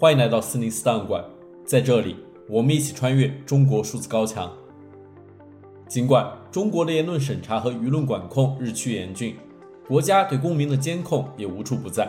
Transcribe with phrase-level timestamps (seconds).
[0.00, 1.24] 欢迎来到四零四档案馆，
[1.64, 2.14] 在这里，
[2.48, 4.48] 我们一起穿越中国数字高墙。
[5.88, 9.34] 尽管中国的言论审查和舆论管控日趋严峻，
[9.88, 12.08] 国家对公民的监控也无处不在，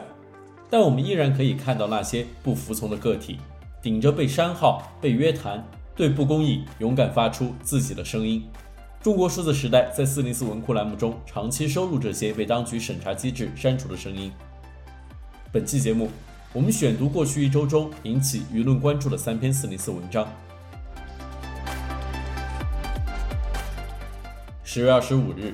[0.70, 3.40] 但我们依然可以看到那些不服从的个体，
[3.82, 8.44] 顶着被删号、被约谈，对不公义勇敢发出自己的声音。
[9.02, 14.32] 中国数字时代在四零四文库栏目中长期收录这些被当局审查机制删除的声音。
[15.52, 16.08] 本期节目，
[16.52, 20.28] 我们选读过去一周中引起舆论关注的三篇四零四文章。
[24.64, 25.54] 十月二十五日，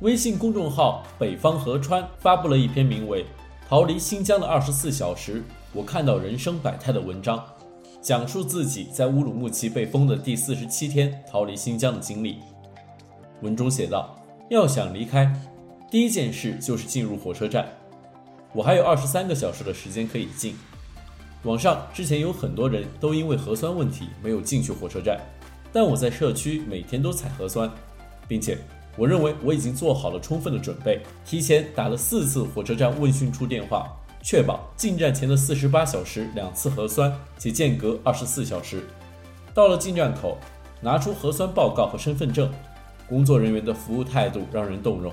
[0.00, 3.22] 微信公众号“北方河川”发布了一篇名为
[3.68, 7.44] 《逃离新疆的二十四小时，我看到人生百态》的文章，
[8.00, 12.38] 讲述自己在乌鲁木齐被封的第四十七天逃离新疆的经历。
[13.42, 14.16] 文中写道
[14.48, 15.30] ：“要想离开，
[15.90, 17.68] 第一件事就是进入火车站。
[18.54, 20.54] 我还有二十三个小时的时间可以进。
[21.42, 25.20] 网上之前有很多人都因为核酸问题没有进去火车站，
[25.72, 27.68] 但我在社区每天都采核酸，
[28.28, 28.56] 并且
[28.96, 33.90] 我认为我已经做好了充分的准备，提前打了四次火车站问讯处电话，
[34.22, 38.84] 确保进站前的四十八小时两次核酸，且间隔二十四小时。
[39.52, 40.38] 到了进站口，
[40.80, 42.48] 拿出核酸报告和身份证。”
[43.06, 45.12] 工作人员的服务态度让人动容。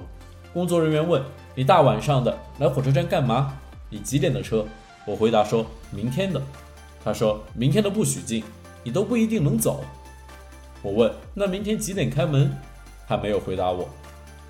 [0.54, 1.22] 工作人员问
[1.56, 3.58] ：“你大晚上的来火车站干嘛？
[3.90, 4.66] 你几点的车？”
[5.08, 6.42] 我回答说：“明天的。”
[7.04, 8.44] 他说：“明天的不许进，
[8.84, 9.84] 你都不一定能走。”
[10.84, 12.52] 我问：“那明天几点开门？”
[13.08, 13.88] 他没有回答我。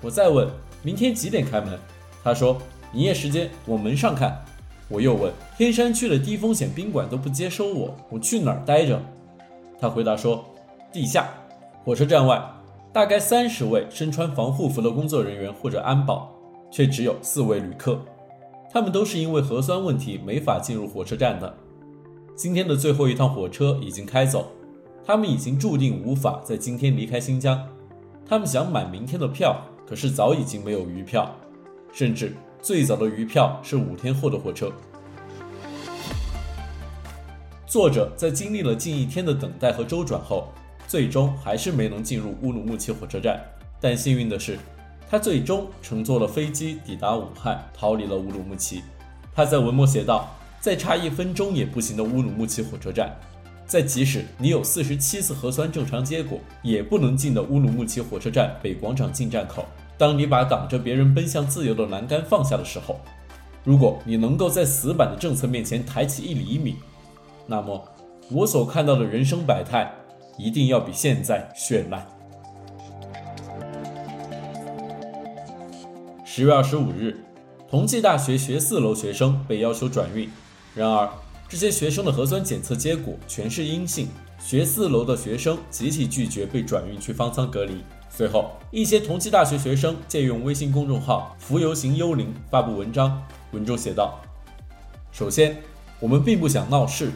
[0.00, 0.48] 我再问
[0.82, 1.78] ：“明天几点开门？”
[2.22, 2.60] 他说
[2.92, 4.44] ：“营业时间往门上看。”
[4.88, 9.00] 我又问：“天山区的低风险宾馆都不接收我，我去哪儿待着？”
[9.80, 10.44] 他回答说
[10.92, 11.28] ：“地下，
[11.84, 12.42] 火车站外。”
[12.92, 16.30] 大概三十位身穿防护服的工作人员或者安保，
[16.70, 17.98] 却只有四位旅客，
[18.70, 21.54] 他们都是因为核酸问题没法进入火车站的。
[22.36, 24.48] 今天的最后一趟火车已经开走，
[25.06, 27.66] 他们已经注定无法在今天离开新疆。
[28.28, 31.34] 他们想买明天的票，可是早已经没有余票，
[31.94, 34.70] 甚至最早的余票是五天后的火车。
[37.66, 40.48] 作者在经历了近一天的等待和周转后，
[40.86, 43.40] 最终还是没能进入乌鲁木齐火车站，
[43.80, 44.58] 但幸运的是，
[45.08, 48.82] 他最终乘坐了飞机抵达武汉，逃离了乌鲁木齐。
[49.34, 50.28] 他在文末写道
[50.60, 53.10] ：“再差一分钟也不行的乌鲁木齐火车站，
[53.66, 59.64] 在即使你有四十七次核酸正常结果，也不能进的乌鲁木齐火车站北广场进站口，
[59.96, 63.00] 当你把挡着别人奔向自由的栏杆放下的时候，
[63.64, 66.76] 如果你能够在死板的政策面前抬起一厘米，
[67.46, 67.82] 那么
[68.30, 69.90] 我所看到的人生百态。”
[70.36, 72.06] 一定要比现在绚烂。
[76.24, 77.24] 十月二十五日，
[77.68, 80.30] 同济大学学四楼学生被要求转运，
[80.74, 81.08] 然而
[81.48, 87.84] 这些学生的核酸检测结果全是阴性，学四楼的学生集体拒绝被转运去方舱隔离。
[88.08, 93.22] 随后，一些同济大学学生借用微信公众号“浮游行幽灵”发布文章，
[93.52, 94.20] 文中写道
[95.12, 95.58] ：“首先，
[96.00, 97.10] 我们并不想闹事。”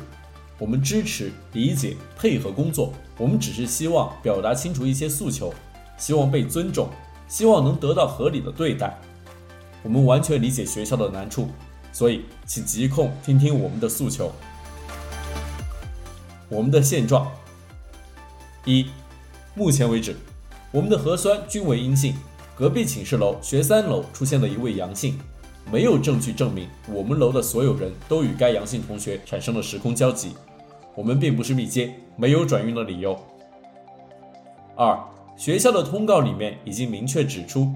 [0.59, 2.93] 我们支持、理解、配合工作。
[3.19, 5.53] 我们只是希望表达清楚一些诉求，
[5.99, 6.89] 希望被尊重，
[7.29, 8.99] 希望能得到合理的对待。
[9.83, 11.49] 我们完全理解学校的难处，
[11.93, 14.33] 所以请疾控听听我们的诉求。
[16.49, 17.31] 我们的现状：
[18.65, 18.87] 一，
[19.55, 20.17] 目前为止，
[20.71, 22.15] 我们的核酸均为阴性。
[22.55, 25.19] 隔壁寝室楼学三楼出现了一位阳性，
[25.71, 30.33] 没有证据证明我们楼的所有人都与该阳性同学产生了时空交集。
[30.95, 33.19] 我们并不是密接，没有转运的理由。
[34.77, 34.99] 二，
[35.37, 37.71] 学校的通告里面已经明确指出，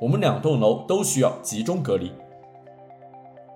[0.00, 2.12] 我们两栋楼都需要集中隔离。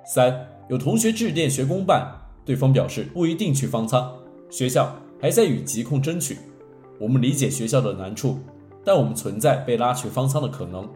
[0.05, 2.13] 三，有同学致电学公办，
[2.45, 4.13] 对方表示不一定去方舱，
[4.51, 6.39] 学校还在与疾控争取。
[6.99, 8.39] 我们理解学校的难处，
[8.85, 10.89] 但我们存在被拉去方舱的可能。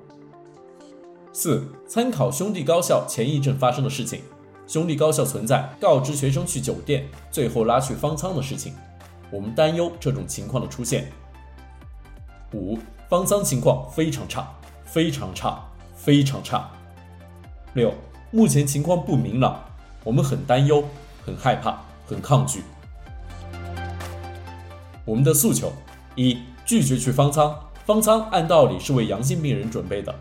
[1.32, 4.20] 四，参考兄弟高校前一阵发生的事情。
[4.66, 8.74] 兄弟高校存在告知学生去酒店，最后拉去方舱的事情，
[9.30, 11.10] 我们担忧这种情况的出现。
[12.52, 12.78] 五，
[13.08, 14.48] 方舱情况非常差，
[14.84, 16.68] 非常差，非常差。
[17.74, 17.94] 六，
[18.32, 19.60] 目前情况不明朗，
[20.02, 20.84] 我们很担忧，
[21.24, 22.62] 很害怕，很抗拒。
[25.04, 25.72] 我们的诉求：
[26.16, 27.56] 一，拒绝去方舱，
[27.86, 30.12] 方舱按道理是为阳性病人准备的。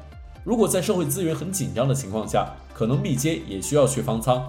[0.49, 4.43] 如果在社会资源很紧张的情况下，可能密接也需要去方舱，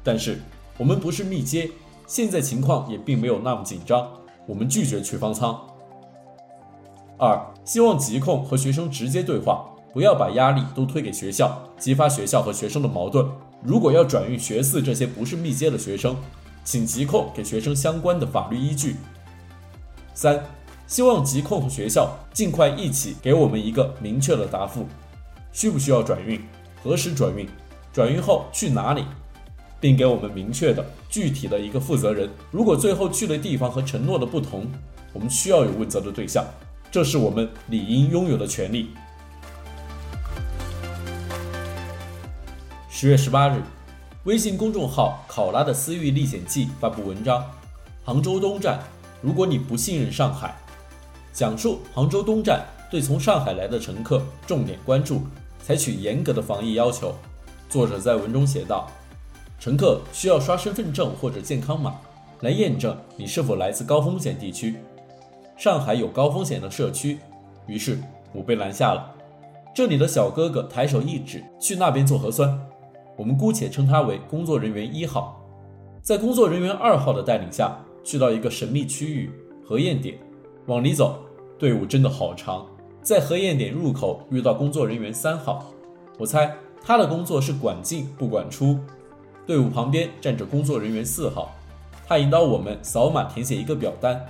[0.00, 0.40] 但是
[0.78, 1.68] 我们不是密接，
[2.06, 4.08] 现在情况也并没有那么紧张，
[4.46, 5.60] 我们拒绝去方舱。
[7.18, 13.26] 二，希望疾控和学生直接对话，不要把压力都推给学校，激发学校和学生的矛盾。
[13.60, 16.14] 如果要转运学四这些不是密接的学生，
[16.62, 18.94] 请疾控给学生相关的法律依据。
[20.14, 20.44] 三，
[20.86, 24.86] 希望疾控和学校尽快一起给我们一个明确的答复：
[25.52, 26.40] 需不需要转运？
[26.82, 27.48] 何时转运？
[27.92, 29.04] 转运后去哪里？
[29.80, 32.28] 并给我们明确的、具体的一个负责人。
[32.50, 34.70] 如果最后去的地方和承诺的不同，
[35.12, 36.44] 我们需要有问责的对象，
[36.90, 38.90] 这是我们理应拥有的权利。
[42.90, 43.62] 十月十八日，
[44.24, 47.42] 微信公众号“考拉的私域历险记”发布文章：
[48.04, 48.78] 杭州东站，
[49.22, 50.54] 如果你不信任上海，
[51.32, 55.22] 讲述杭州东站对从上海来的乘客重点关注，
[55.62, 57.14] 采取严格的防疫要求。
[57.68, 58.90] 作者在文中写道。
[59.60, 61.94] 乘客需要刷身份证或者健康码
[62.40, 64.76] 来验证你是否来自高风险地区。
[65.58, 67.18] 上海有高风险的社区，
[67.66, 67.98] 于是
[68.32, 69.14] 我被拦下了。
[69.74, 72.58] 这里的小哥哥抬手一指，去那边做核酸。
[73.18, 75.38] 我们姑且称他为工作人员一号。
[76.00, 79.30] 在工作人员二号的带领下，去到一个神秘区域
[79.62, 80.18] 核验点。
[80.66, 81.18] 往里走，
[81.58, 82.66] 队伍真的好长。
[83.02, 85.72] 在核验点入口遇到工作人员三号，
[86.18, 86.54] 我猜
[86.84, 88.78] 他的工作是管进不管出。
[89.46, 91.50] 队伍旁边站着工作人员四号，
[92.06, 94.24] 他引导我们扫码填写一个表单。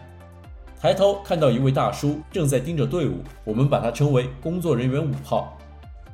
[0.81, 5.59] 抬头看到一位大叔正在盯着队伍，我们把他称为工作人员五号。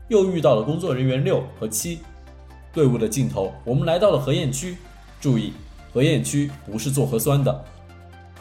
[0.09, 2.01] 又遇到了工作人员六和七。
[2.73, 4.77] 队伍的尽头，我们来到了核验区。
[5.21, 5.53] 注意，
[5.93, 7.65] 核验区不是做核酸的。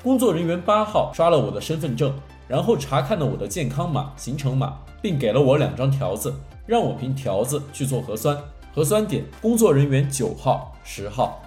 [0.03, 2.13] 工作人员八号刷了我的身份证，
[2.47, 6.33] 然后查看了我的健康码、行程码，并给了我两张条子，
[6.65, 8.37] 让我凭条子去做核酸。
[8.73, 11.41] 核酸点工作人员九号、十号，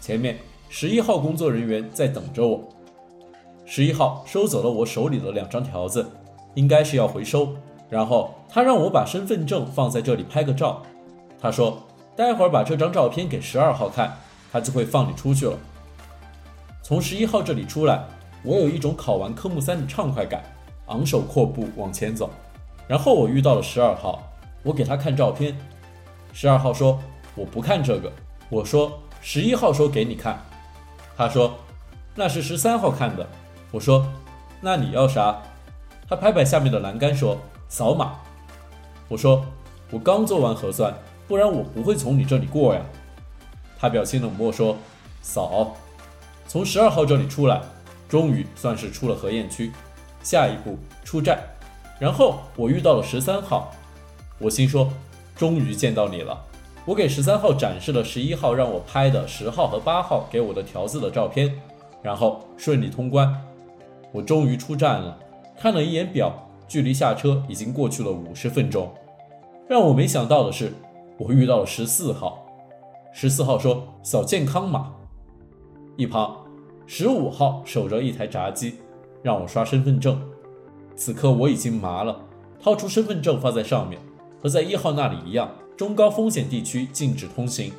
[0.00, 0.38] 前面
[0.68, 2.68] 十一号工作人员在等着我。
[3.64, 6.06] 十一号收走了我手里的两张条子，
[6.54, 7.48] 应该是要回收。
[7.88, 10.82] 然后他让我把身份证放在这里拍个照。
[11.40, 11.82] 他说，
[12.16, 14.16] 待会儿把这张照片给十二号看，
[14.50, 15.56] 他就会放你出去了。
[16.82, 18.04] 从十一号这里出来，
[18.46, 20.40] 我有一种考完科目三的畅快感，
[20.86, 22.30] 昂首阔步往前走。
[22.86, 24.22] 然后我遇到了十二号，
[24.62, 25.58] 我给他看照片。
[26.32, 26.96] 十二号说
[27.34, 28.12] ：“我不看这个。”
[28.48, 30.40] 我说：“十一号说给你看。”
[31.18, 31.56] 他说
[32.14, 33.26] ：“那是十三号看的。”
[33.72, 34.06] 我说
[34.62, 35.42] ：“那你要啥？”
[36.08, 37.36] 他拍拍下面的栏杆说
[37.68, 38.14] ：“扫码。”
[39.08, 39.44] 我说
[39.90, 40.94] ：“我刚做完核酸，
[41.26, 42.80] 不然我不会从你这里过呀。”
[43.76, 44.76] 他表情冷漠说
[45.20, 45.74] ：“扫。”
[46.46, 47.60] 从十二号这里出来，
[48.08, 49.72] 终于算是出了核验区。
[50.22, 51.38] 下一步出站，
[51.98, 53.70] 然后我遇到了十三号，
[54.38, 54.90] 我心说。
[55.36, 56.42] 终于见到你了，
[56.86, 61.54] 我给十三号展示了十一号让我拍的十号和八号给我的条子的照片，
[62.02, 63.38] 然后顺利通关。
[64.12, 65.18] 我终于出站了，
[65.60, 68.90] 看了一眼表，距离下车已经过去了五十分钟。
[69.68, 70.72] 让我没想到的是，
[71.18, 72.42] 我遇到了十四号。
[73.12, 74.90] 十四号说扫健康码，
[75.98, 76.34] 一旁
[76.86, 78.76] 十五号守着一台闸机，
[79.22, 80.20] 让我刷身份证。
[80.94, 82.16] 此刻我已经麻了，
[82.62, 84.00] 掏出身份证放在上面。
[84.40, 87.72] 和在一号那里一样，中高风险地区禁止通行。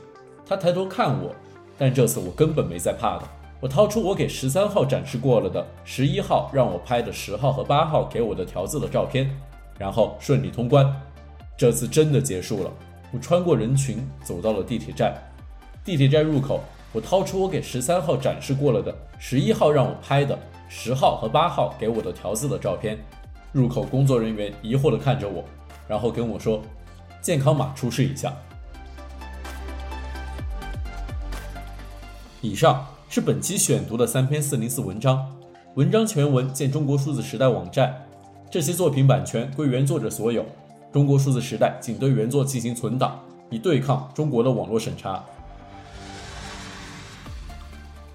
[0.46, 1.34] 他抬头看我，
[1.78, 3.24] 但这次我根本没在怕的。
[3.62, 9.30] 我掏出我给十三号展示过了的十一号让我拍的十号和八号给我的条子的照片，
[9.80, 10.86] 然后顺利通关。
[11.58, 12.72] 这次真的结束了。
[13.14, 15.16] 我穿过人群走到了地铁站。
[15.84, 16.60] 地铁站入口，
[16.98, 20.36] 我掏出我给十三号展示过了的十一号让我拍的
[20.68, 22.98] 十号和八号给我的条子的照片。
[23.52, 25.44] 入口工作人员疑惑地看着我。
[25.88, 26.60] 然后跟我说，
[27.22, 28.34] 健康码出示一下。
[32.42, 35.32] 以上是本期选读的三篇四零四文章，
[35.76, 38.08] 文章全文见中国数字时代网站。
[38.50, 40.44] 这些作品版权归原作者所有，
[40.92, 43.20] 中国数字时代仅对原作进行存档，
[43.52, 45.24] 以对抗中国的网络审查。